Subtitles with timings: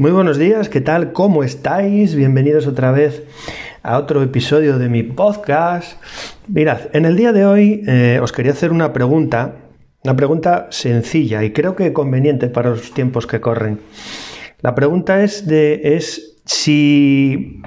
[0.00, 1.12] Muy buenos días, ¿qué tal?
[1.12, 2.14] ¿Cómo estáis?
[2.14, 3.22] Bienvenidos otra vez
[3.82, 6.02] a otro episodio de mi podcast.
[6.48, 9.56] Mirad, en el día de hoy eh, os quería hacer una pregunta,
[10.02, 13.78] una pregunta sencilla y creo que conveniente para los tiempos que corren.
[14.62, 17.60] La pregunta es de es si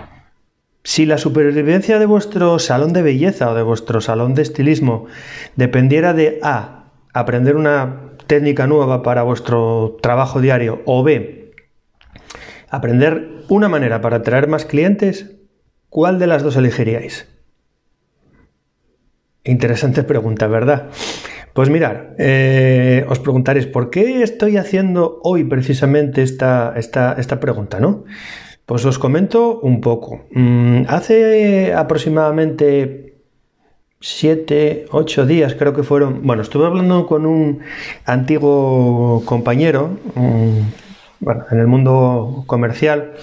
[0.84, 5.06] si la supervivencia de vuestro salón de belleza o de vuestro salón de estilismo
[5.56, 11.43] dependiera de A, aprender una técnica nueva para vuestro trabajo diario o B,
[12.74, 15.36] aprender una manera para atraer más clientes,
[15.90, 17.28] ¿cuál de las dos elegiríais?
[19.44, 20.90] Interesante pregunta, ¿verdad?
[21.54, 27.80] Pues mirar, eh, os preguntaréis, ¿por qué estoy haciendo hoy precisamente esta, esta, esta pregunta,
[27.80, 28.06] no?
[28.66, 30.26] Pues os comento un poco.
[30.32, 33.18] Mm, hace aproximadamente
[34.00, 36.26] siete, ocho días, creo que fueron.
[36.26, 37.60] Bueno, estuve hablando con un
[38.06, 39.92] antiguo compañero,
[41.24, 43.14] bueno, en el mundo comercial,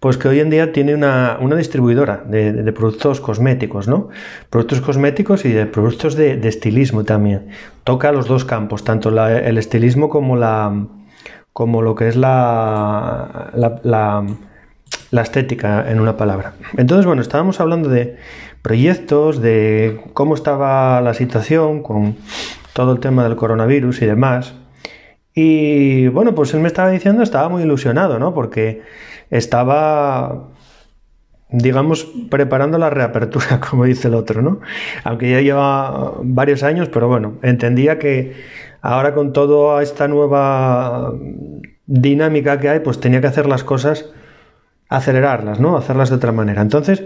[0.00, 4.08] pues que hoy en día tiene una, distribuidora de, productos cosméticos, ¿no?
[4.50, 7.48] Productos cosméticos y de productos de, estilismo también.
[7.84, 10.86] Toca los dos campos, tanto el estilismo como la
[11.52, 14.24] como lo que es la, la,
[15.10, 16.54] la estética en una palabra.
[16.76, 18.16] Entonces, bueno, estábamos hablando de
[18.62, 22.16] proyectos, de cómo estaba la situación con
[22.72, 24.54] todo el tema del coronavirus y demás.
[25.34, 28.34] Y bueno, pues él me estaba diciendo, estaba muy ilusionado, ¿no?
[28.34, 28.82] Porque
[29.30, 30.50] estaba,
[31.50, 34.60] digamos, preparando la reapertura, como dice el otro, ¿no?
[35.04, 38.34] Aunque ya lleva varios años, pero bueno, entendía que
[38.82, 41.14] ahora con toda esta nueva
[41.86, 44.12] dinámica que hay, pues tenía que hacer las cosas,
[44.88, 45.76] acelerarlas, ¿no?
[45.78, 46.60] Hacerlas de otra manera.
[46.60, 47.02] Entonces,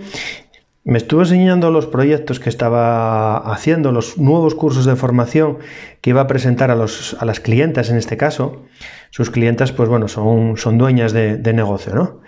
[0.87, 5.59] me estuvo enseñando los proyectos que estaba haciendo, los nuevos cursos de formación
[6.01, 8.62] que iba a presentar a, los, a las clientas en este caso.
[9.11, 12.20] Sus clientas, pues bueno, son, son dueñas de, negocio, ¿no?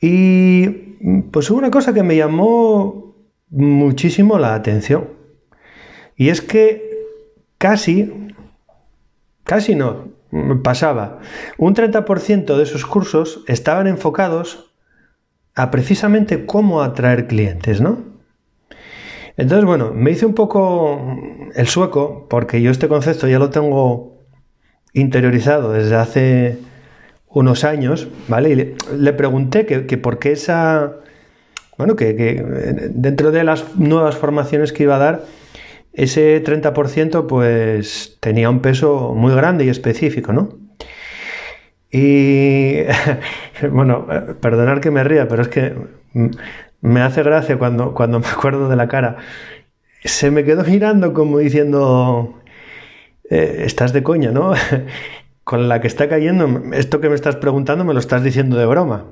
[0.00, 0.68] Y
[1.30, 3.14] pues hubo una cosa que me llamó
[3.50, 5.10] muchísimo la atención.
[6.16, 7.06] Y es que
[7.58, 8.12] casi,
[9.44, 10.08] casi no,
[10.64, 11.20] pasaba,
[11.58, 14.71] un 30% de esos cursos estaban enfocados
[15.54, 18.12] a precisamente cómo atraer clientes, ¿no?
[19.36, 21.16] Entonces, bueno, me hice un poco
[21.54, 24.18] el sueco, porque yo este concepto ya lo tengo
[24.92, 26.58] interiorizado desde hace
[27.28, 28.50] unos años, ¿vale?
[28.50, 30.96] Y le, pregunté que, por qué esa...
[31.78, 32.34] Bueno, que, que,
[32.90, 35.24] dentro de las nuevas formaciones que iba a dar,
[35.94, 40.61] ese 30% pues tenía un peso muy grande y específico, ¿no?
[41.92, 42.78] Y
[43.70, 44.06] bueno,
[44.40, 45.76] perdonar que me ría, pero es que
[46.80, 49.18] me hace gracia cuando, cuando me acuerdo de la cara.
[50.02, 52.40] Se me quedó girando como diciendo,
[53.30, 54.54] eh, estás de coña, ¿no?
[55.44, 58.66] Con la que está cayendo, esto que me estás preguntando me lo estás diciendo de
[58.66, 59.06] broma.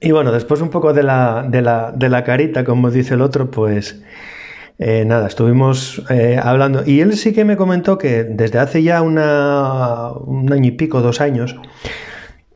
[0.00, 3.22] Y bueno, después un poco de la, de la, de la carita, como dice el
[3.22, 4.02] otro, pues
[4.78, 9.00] eh, nada, estuvimos eh, hablando y él sí que me comentó que desde hace ya
[9.00, 11.56] una, un año y pico, dos años,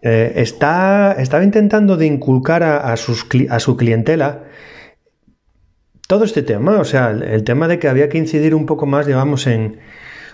[0.03, 4.45] eh, está, estaba intentando de inculcar a, su clientela
[6.07, 9.07] todo este tema, o sea, el, tema de que había que incidir un poco más,
[9.07, 9.79] digamos, en,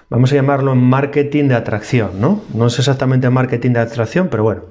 [0.09, 2.43] vamos a llamarlo en marketing de atracción, ¿no?
[2.55, 4.63] No es exactamente marketing de atracción, pero bueno,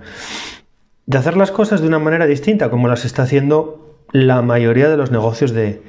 [1.06, 3.85] de hacer las cosas de una manera distinta, como las está haciendo
[4.16, 5.82] la mayoría de los negocios de,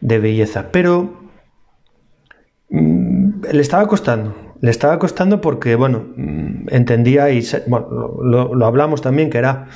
[0.00, 0.68] belleza.
[0.72, 1.28] Pero
[2.70, 4.34] mm, le estaba costando.
[4.60, 9.68] Le estaba costando porque, bueno, mm, entendía y lo, hablamos también que era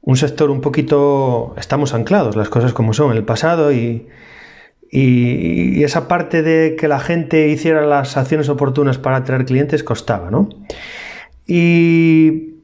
[0.00, 1.54] un sector un poquito.
[1.56, 4.08] Estamos anclados, las cosas como son, en el pasado y,
[4.90, 10.32] y, esa parte de que la gente hiciera las acciones oportunas para atraer clientes costaba,
[10.32, 10.48] ¿no?
[11.46, 12.57] Y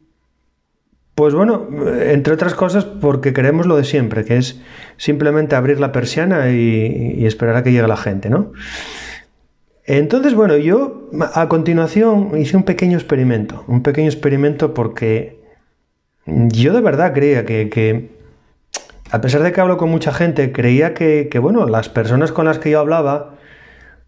[1.14, 1.68] pues bueno,
[2.00, 4.60] entre otras cosas porque queremos lo de siempre, que es
[4.96, 8.52] simplemente abrir la persiana y, esperar a que llegue la gente, ¿no?
[9.86, 15.40] Entonces, bueno, yo a continuación hice un pequeño experimento, un pequeño experimento porque
[16.26, 18.10] yo de verdad creía que,
[19.10, 22.46] a pesar de que hablo con mucha gente, creía que, que, bueno, las personas con
[22.46, 23.36] las que yo hablaba,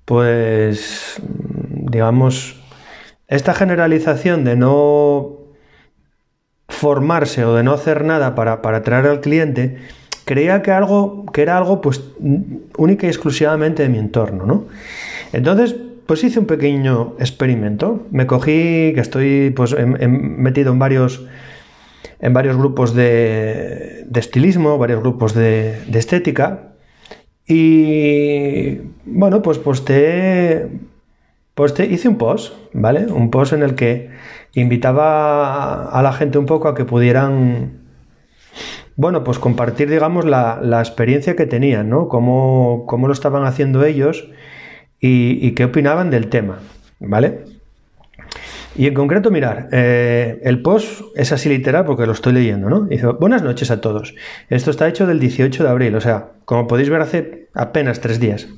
[0.07, 1.21] pues,
[1.71, 2.61] digamos,
[3.29, 5.36] esta generalización de no
[6.77, 9.77] formarse o de no hacer nada para, para atraer al cliente,
[10.27, 12.03] creía que, algo, que era algo pues
[12.77, 14.67] única y exclusivamente de mi entorno, ¿no?
[15.33, 15.75] Entonces,
[16.07, 18.07] pues hice un pequeño experimento.
[18.11, 21.27] Me cogí, que estoy pues metido en varios
[22.19, 26.73] en varios grupos de, de estilismo, varios grupos de, de, estética.
[27.47, 30.69] Y bueno, pues posté
[31.55, 33.07] Pues te hice un post, ¿vale?
[33.07, 34.11] Un post en el que
[34.61, 37.81] invitaba a la gente un poco a que pudieran,
[38.97, 42.09] bueno, pues compartir, digamos, la, experiencia que tenían, ¿no?
[42.09, 44.29] Cómo, cómo lo estaban haciendo ellos
[44.99, 46.59] y, qué opinaban del tema,
[47.01, 47.45] ¿vale?
[48.75, 52.81] Y en concreto, mirar, eh, el post es así literal porque lo estoy leyendo, ¿no?
[52.83, 54.15] Dice, buenas noches a todos.
[54.49, 58.21] Esto está hecho del 18 de abril, o sea, como podéis ver hace apenas tres
[58.21, 58.49] días.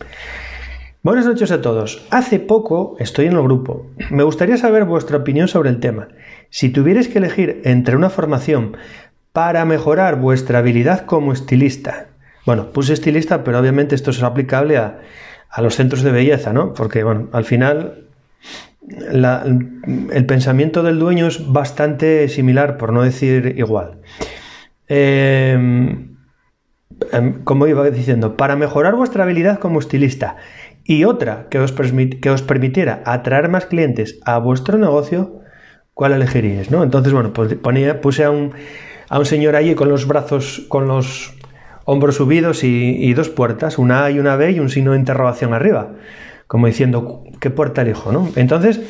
[1.04, 2.04] Buenas noches a todos.
[2.10, 3.86] Hace poco estoy en el grupo.
[4.10, 6.08] Me gustaría saber vuestra opinión sobre el tema.
[6.50, 8.76] Si tuvierais que elegir entre una formación
[9.32, 12.08] para mejorar vuestra habilidad como estilista,
[12.46, 14.98] bueno, puse estilista, pero obviamente esto es aplicable a,
[15.48, 16.74] a los centros de belleza, ¿no?
[16.74, 18.08] Porque, bueno, al final
[18.90, 23.98] el pensamiento del dueño es bastante similar, por no decir igual.
[24.88, 26.16] Em,
[27.12, 30.36] em, como iba diciendo, para mejorar vuestra habilidad como estilista
[30.88, 35.42] y otra que os, que os permitiera atraer más clientes a vuestro negocio,
[35.92, 36.70] ¿cuál elegiríais?
[36.70, 36.82] ¿no?
[36.82, 38.54] Entonces, bueno, pues ponía, puse a un,
[39.10, 41.34] a un señor allí con los brazos, con los
[41.84, 45.52] hombros subidos y, dos puertas, una A y una B y un signo de interrogación
[45.52, 45.92] arriba,
[46.46, 48.10] como diciendo, ¿qué puerta elijo?
[48.10, 48.30] ¿no?
[48.36, 48.80] Entonces,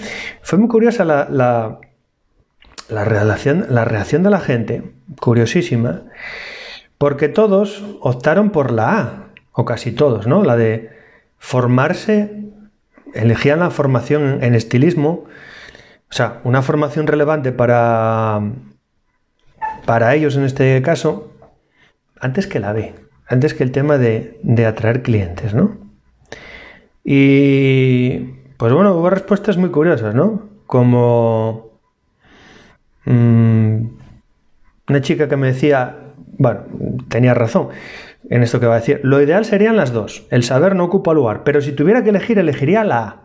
[0.40, 1.80] fue muy curiosa la, la,
[2.88, 4.84] la, la reacción de la gente,
[5.20, 6.02] curiosísima,
[6.96, 10.44] porque todos optaron por la A, o casi todos, ¿no?
[10.44, 10.97] La de
[11.38, 12.44] formarse,
[13.14, 15.24] elegían la formación en estilismo,
[16.10, 18.40] o sea, una formación relevante para,
[19.86, 21.32] para ellos en este caso,
[22.20, 22.94] antes que la B,
[23.26, 25.76] antes que el tema de, atraer clientes, ¿no?
[27.04, 28.18] Y
[28.56, 30.48] pues bueno, hubo respuestas muy curiosas, ¿no?
[30.66, 31.78] Como
[33.04, 33.86] mm,
[34.88, 35.96] una chica que me decía,
[36.38, 36.64] bueno,
[37.08, 37.68] tenía razón
[38.30, 41.14] en esto que va a decir, lo ideal serían las dos, el saber no ocupa
[41.14, 43.22] lugar, pero si tuviera que elegir, elegiría la A.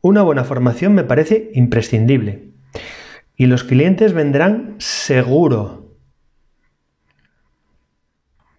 [0.00, 2.52] Una buena formación me parece imprescindible.
[3.36, 5.96] Y los clientes vendrán seguro.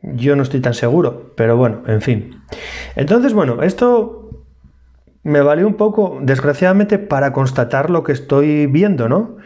[0.01, 2.41] Yo no estoy tan seguro, pero bueno, en fin.
[2.95, 4.45] Entonces, bueno, esto
[5.23, 9.37] me valió un poco, desgraciadamente, para constatar lo que estoy viendo, ¿no?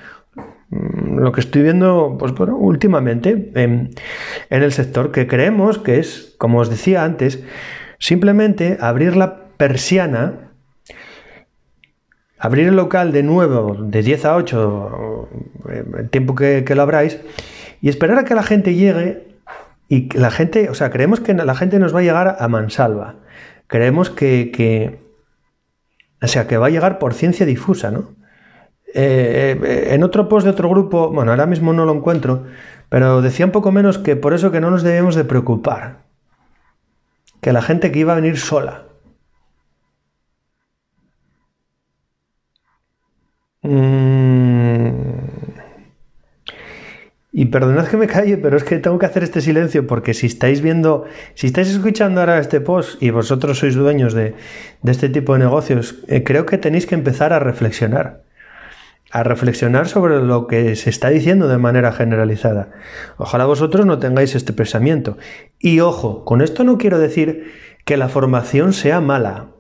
[0.74, 3.92] Mm, lo que estoy viendo pues, bueno, últimamente en,
[4.50, 7.44] en, el sector, que creemos que es, como os decía antes,
[8.00, 10.52] simplemente abrir la persiana,
[12.40, 15.30] abrir el local de nuevo, de 10 a 8,
[16.00, 17.20] el tiempo que, que lo abráis,
[17.82, 19.28] y esperar a que la gente llegue
[19.90, 23.18] y la gente, o sea, creemos que la gente nos va a llegar a mansalva.
[23.68, 25.00] Creemos que,
[26.22, 28.16] o sea, que va a llegar por ciencia difusa, ¿no?
[28.96, 32.46] Eh, eh, en otro post de otro grupo, bueno, ahora mismo no lo encuentro,
[32.90, 36.04] pero decía un poco menos que por eso que no nos debemos de preocupar.
[37.42, 38.86] Que la gente que iba a venir sola.
[43.64, 44.04] Mm.
[47.36, 50.28] Y perdonad que me calle, pero es que tengo que hacer este silencio porque si
[50.28, 54.36] estáis viendo, si estáis escuchando ahora este post y vosotros sois dueños de,
[54.86, 58.22] este tipo de negocios, eh, creo que tenéis que empezar a reflexionar.
[59.16, 62.72] A reflexionar sobre lo que se está diciendo de manera generalizada.
[63.18, 65.20] Ojalá vosotros no tengáis este pensamiento.
[65.60, 67.52] Y ojo, con esto no quiero decir
[67.86, 69.52] que la formación sea mala.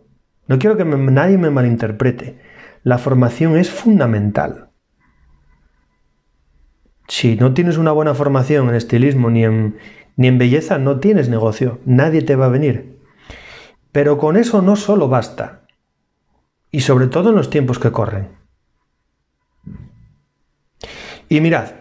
[0.47, 2.41] No quiero que nadie me malinterprete.
[2.81, 4.71] La formación es fundamental.
[7.07, 9.77] Si no tienes una buena formación en estilismo ni en,
[10.15, 12.97] ni en belleza, no tienes negocio, nadie te va a venir.
[13.91, 15.67] Pero con eso no solo basta,
[16.71, 18.42] y sobre todo en los tiempos que corren.
[21.29, 21.71] Y mirad,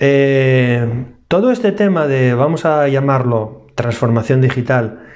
[0.00, 5.06] eh, todo este tema de, vamos a llamarlo, transformación digital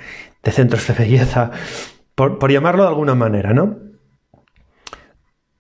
[0.43, 1.51] de centros de belleza,
[2.15, 3.79] por, llamarlo de alguna manera, ¿no?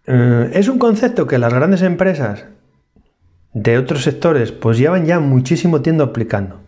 [0.06, 2.46] Eh, es un concepto que las grandes empresas
[3.54, 6.60] de otros sectores, pues llevan ya muchísimo tiempo aplicando.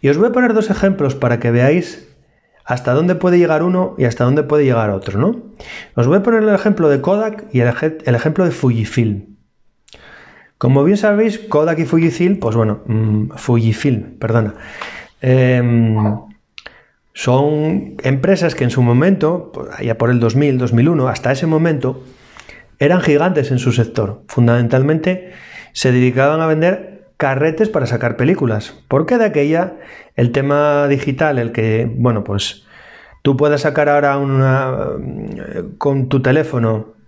[0.00, 2.08] Y os voy a poner dos ejemplos para que veáis
[2.64, 5.42] hasta dónde puede llegar uno y hasta dónde puede llegar otro, ¿no?
[5.94, 7.68] Os voy a poner el ejemplo de Kodak y el,
[8.14, 9.31] ejemplo de Fujifilm.
[10.62, 14.54] Como bien sabéis, Kodak y Fujifilm, pues bueno, mm, Fujifilm, perdona,
[15.20, 15.96] em,
[17.12, 22.04] son empresas que en su momento, pues allá por el 2000, 2001, hasta ese momento,
[22.78, 24.22] eran gigantes en su sector.
[24.28, 25.32] Fundamentalmente,
[25.72, 28.84] se dedicaban a vender carretes para sacar películas.
[28.86, 29.78] Porque de aquella
[30.14, 32.68] el tema digital, el que, bueno, pues
[33.22, 34.78] tú puedes sacar ahora una
[35.78, 37.01] con tu teléfono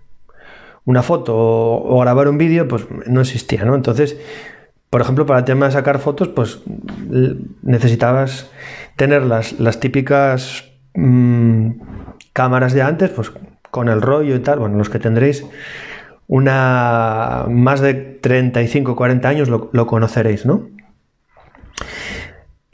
[0.85, 3.75] una foto o, grabar un vídeo, pues no existía, ¿no?
[3.75, 4.17] Entonces,
[4.89, 6.61] por ejemplo, para el tema de sacar fotos, pues
[7.63, 8.51] necesitabas
[8.95, 11.71] tener las, las típicas mm,
[12.33, 13.31] cámaras de antes, pues
[13.71, 15.45] con el rollo y tal, bueno, los que tendréis
[16.27, 20.69] una más de 35, 40 años lo, conoceréis, ¿no?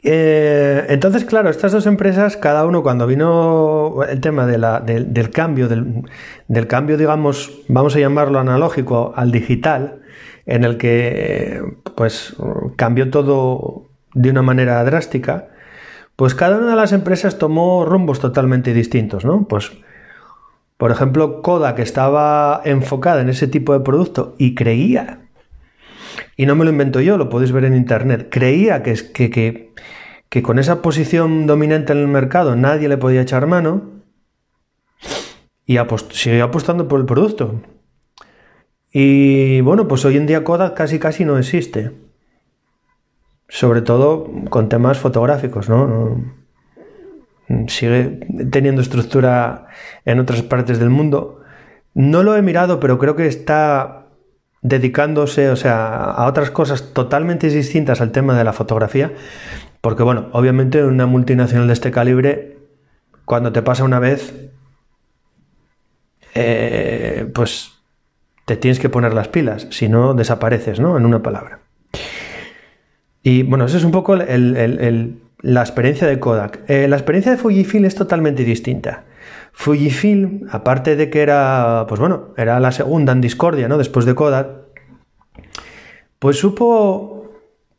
[0.04, 6.66] Eh, entonces, claro, estas dos empresas, cada uno cuando vino el tema del cambio, del,
[6.66, 10.00] cambio, digamos, vamos a llamarlo analógico al digital,
[10.44, 11.62] en el que
[11.94, 12.34] pues
[12.76, 15.48] cambió todo de una manera drástica,
[16.16, 19.46] pues cada una de las empresas tomó rumbos totalmente distintos, ¿no?
[19.46, 19.72] Pues,
[20.76, 25.20] por ejemplo, Kodak estaba enfocada en ese tipo de producto y creía,
[26.36, 29.72] y no me lo invento yo, lo podéis ver en internet, creía que, que,
[30.28, 34.02] que con esa posición dominante en el mercado nadie le podía echar mano
[35.66, 35.78] y
[36.10, 37.62] siguió apostando por el producto.
[38.90, 41.92] Y bueno, pues hoy en día Kodak casi casi no existe
[43.52, 46.24] sobre todo con temas fotográficos, ¿no?
[47.66, 48.20] Sigue
[48.50, 49.66] teniendo estructura
[50.06, 51.42] en otras partes del mundo.
[51.92, 54.01] No lo he mirado, pero creo que está
[54.62, 59.12] dedicándose, o sea, a otras cosas totalmente distintas al tema de la fotografía,
[59.80, 62.58] porque bueno, obviamente una multinacional de este calibre,
[63.24, 64.50] cuando te pasa una vez,
[66.34, 67.72] eh, pues
[68.44, 70.96] te tienes que poner las pilas, si no desapareces, ¿no?
[70.96, 71.60] En una palabra.
[73.22, 76.60] Y bueno, eso es un poco la experiencia de Kodak.
[76.68, 79.04] Eh, la experiencia de Fujifilm es totalmente distinta.
[79.52, 83.78] Fujifilm, aparte de que era, pues bueno, era la segunda en discordia, ¿no?
[83.78, 84.48] Después de Kodak,
[86.18, 87.30] pues supo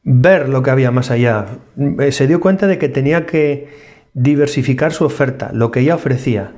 [0.03, 1.45] ver lo que había más allá.
[1.99, 3.69] Eh, se dio cuenta de que tenía que
[4.13, 6.53] diversificar su oferta, lo que ella ofrecía,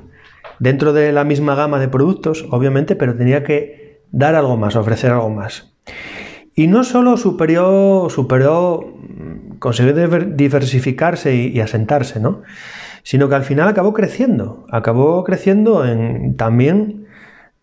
[0.58, 5.10] dentro de la misma gama de productos, obviamente, pero tenía que dar algo más, ofrecer
[5.12, 5.74] algo más.
[6.54, 8.96] Y no solo superó, superó
[9.58, 12.42] consiguió diversificarse y, asentarse, ¿no?
[13.06, 17.06] Sino que al final acabó creciendo, acabó creciendo en, también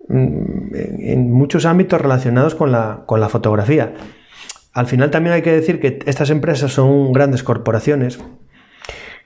[0.08, 3.94] mm, en, muchos ámbitos relacionados con la, con la fotografía.
[4.72, 8.20] Al final también hay que decir que estas empresas son grandes corporaciones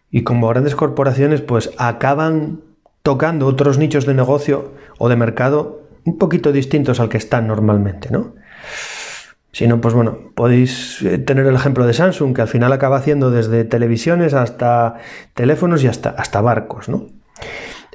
[0.09, 2.61] y como grandes corporaciones pues acaban
[3.03, 8.09] tocando otros nichos de negocio o de mercado un poquito distintos al que están normalmente,
[8.09, 8.33] ¿no?
[9.57, 12.97] Si no, pues bueno, podéis eh, tener el ejemplo de Samsung, que al final acaba
[12.97, 14.97] haciendo desde televisiones hasta
[15.33, 17.07] teléfonos y hasta, hasta barcos, ¿no?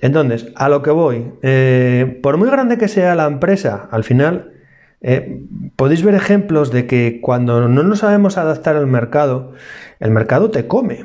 [0.01, 4.55] Entonces, a lo que voy, eh, por muy grande que sea la empresa, al final
[5.03, 5.41] eh,
[5.77, 9.53] podéis ver ejemplos de que cuando no nos sabemos adaptar al mercado,
[10.01, 11.05] el mercado te come.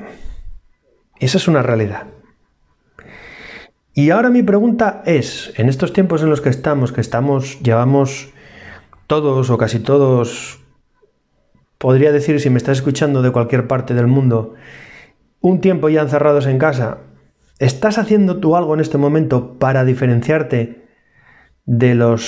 [1.20, 2.08] Esa es una realidad.
[3.94, 8.34] Y ahora mi pregunta es, en estos tiempos en los que estamos, que estamos, llevamos
[9.08, 10.60] todos o casi todos,
[11.78, 14.54] podría decir si me estás escuchando de cualquier parte del mundo,
[15.40, 17.00] un tiempo ya encerrados en casa,
[17.60, 20.86] ¿estás haciendo tú algo en este momento para diferenciarte
[21.66, 22.24] de los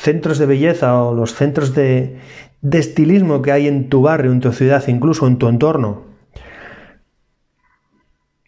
[0.00, 2.18] centros de belleza o los centros de,
[2.70, 6.10] estilismo que hay en tu barrio, en tu ciudad, incluso en tu entorno?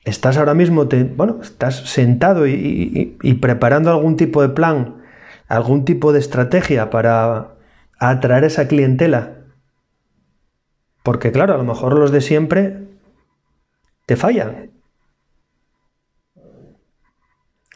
[0.05, 0.87] Estás ahora mismo,
[1.17, 4.97] bueno, estás sentado y preparando algún tipo de plan,
[5.49, 7.54] algún tipo de estrategia para
[8.11, 9.45] atraer esa clientela.
[11.03, 12.89] Porque claro, a lo mejor los de siempre
[14.07, 14.71] te fallan.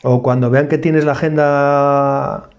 [0.03, 2.51] O cuando vean que tienes la agenda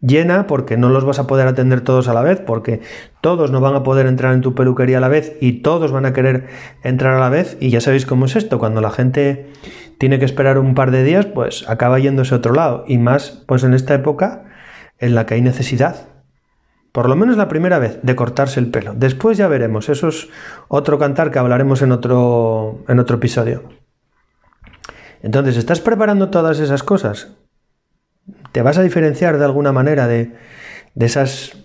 [0.00, 2.80] llena, porque no los vas a poder atender todos a la vez, porque
[3.20, 6.06] todos no van a poder entrar en tu peluquería a la vez y todos van
[6.06, 6.46] a querer
[6.84, 7.56] entrar a la vez.
[7.60, 9.50] Y ya sabéis cómo es esto, cuando la gente
[9.98, 12.84] tiene que esperar un par de días, pues acaba yéndose a otro lado.
[12.86, 14.44] Y más, pues en esta época
[14.98, 16.15] en la que hay necesidad
[16.96, 18.94] por lo menos la primera vez, de cortarse el pelo.
[18.96, 20.30] Después ya veremos, eso es
[20.68, 23.64] otro cantar que hablaremos en otro, en otro episodio.
[25.22, 27.34] Entonces, ¿estás preparando todas esas cosas?
[28.52, 30.36] ¿Te vas a diferenciar de alguna manera de,
[30.94, 31.58] de esas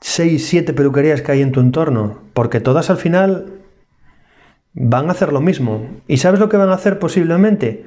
[0.00, 2.22] 6, 7 peluquerías que hay en tu entorno?
[2.32, 3.64] Porque todas al final
[4.74, 5.88] van a hacer lo mismo.
[6.06, 7.84] ¿Y sabes lo que van a hacer posiblemente?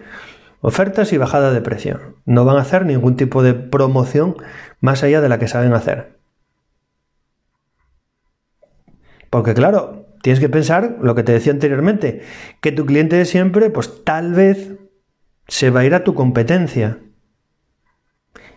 [0.59, 2.17] Ofertas y bajada de precio.
[2.25, 4.35] No van a hacer ningún tipo de promoción
[4.81, 6.14] más allá de la que saben hacer.
[9.29, 12.21] Porque claro, tienes que pensar lo que te decía anteriormente,
[12.61, 14.73] que tu cliente de siempre, pues tal vez
[15.47, 16.99] se va a ir a tu competencia.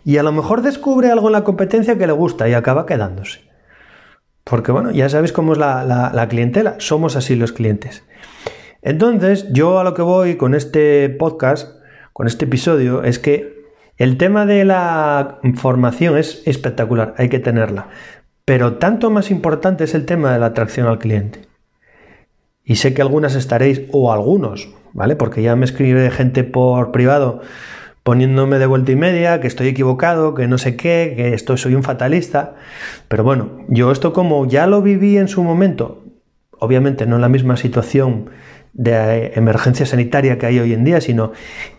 [0.04, 3.40] Y a lo mejor descubre algo en la competencia que le gusta y acaba quedándose.
[4.44, 8.02] Porque bueno, ya sabes cómo es la, la clientela, somos así los clientes.
[8.80, 11.82] Entonces, yo a lo que voy con este podcast,
[12.12, 13.58] con este episodio, es que
[13.98, 17.88] el tema de la formación es espectacular, hay que tenerla.
[18.48, 21.40] Pero tanto más importante es el tema de la atracción al cliente.
[22.64, 25.16] Y sé que algunas estaréis, o algunos, ¿vale?
[25.16, 27.42] Porque ya me escribe gente por privado,
[28.02, 31.74] poniéndome de vuelta y media, que estoy equivocado, que no sé qué, que esto soy
[31.74, 32.54] un fatalista.
[33.08, 36.04] Pero bueno, yo esto como ya lo viví en su momento,
[36.58, 38.30] obviamente no en la misma situación
[38.72, 41.32] de emergencia sanitaria que hay hoy en día, sino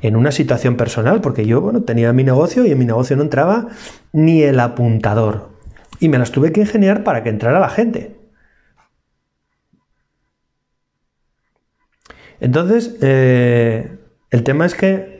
[0.03, 3.23] en una situación personal, porque yo bueno, tenía mi negocio y en mi negocio no
[3.23, 3.69] entraba
[4.13, 5.57] ni el apuntador.
[5.99, 8.15] Y me las tuve que ingeniar para que entrara la gente.
[12.39, 13.97] Entonces, eh,
[14.29, 15.19] el tema es que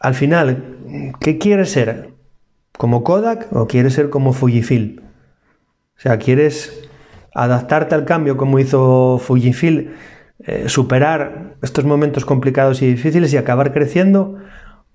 [0.00, 2.10] al final, ¿qué quieres ser?
[2.76, 4.98] ¿Como Kodak o quieres ser como Fujifilm?
[5.96, 6.88] O sea, ¿quieres
[7.34, 9.92] adaptarte al cambio como hizo Fujifilm,
[10.40, 14.38] eh, superar estos momentos complicados y difíciles y acabar creciendo?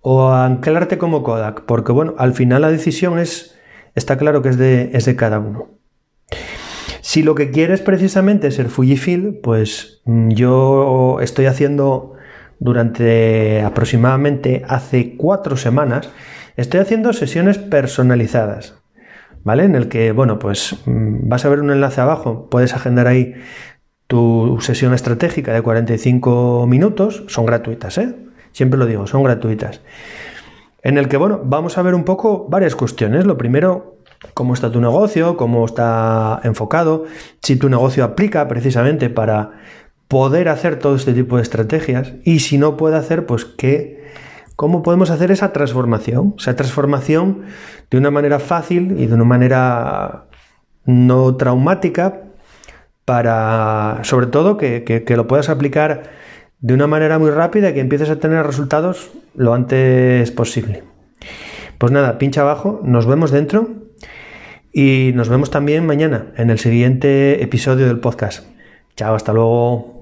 [0.01, 1.61] ¿O anclarte como Kodak?
[1.65, 3.57] Porque bueno, al final la decisión es,
[3.99, 5.67] está claro que es de, es de cada uno.
[7.01, 12.13] Si lo que quieres precisamente es ser Fujifilm, pues mm, yo estoy haciendo
[12.59, 16.09] durante aproximadamente hace cuatro semanas,
[16.57, 18.75] estoy haciendo sesiones personalizadas,
[19.43, 19.63] ¿vale?
[19.63, 23.35] En el que, bueno, pues mm, vas a ver un enlace abajo, puedes agendar ahí
[24.07, 28.15] tu sesión estratégica de 45 minutos, son gratuitas, ¿eh?
[28.51, 29.81] Siempre lo digo, son gratuitas.
[30.81, 33.25] En el que, bueno, vamos a ver un poco varias cuestiones.
[33.25, 33.97] Lo primero,
[34.33, 37.05] cómo está tu negocio, cómo está enfocado,
[37.41, 39.51] si tu negocio aplica precisamente para
[40.07, 44.11] poder hacer todo este tipo de estrategias y si no puede hacer, pues qué,
[44.55, 47.43] cómo podemos hacer esa transformación, esa transformación
[47.91, 50.25] de una manera fácil y de una manera
[50.85, 52.23] no traumática
[53.05, 56.09] para, sobre todo, que, que lo puedas aplicar
[56.61, 60.83] de una manera muy rápida que empieces a tener resultados lo antes posible.
[61.77, 63.69] Pues nada, pincha abajo, nos vemos dentro
[64.73, 68.45] y nos vemos también mañana en el siguiente episodio del podcast.
[68.95, 69.98] Chao, hasta luego.